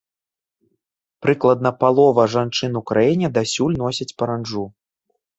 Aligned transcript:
Прыкладна 1.25 1.71
палова 1.83 2.23
жанчын 2.35 2.73
у 2.81 2.83
краіне 2.91 3.27
дасюль 3.37 3.77
носяць 3.83 4.09
паранджу. 4.23 4.65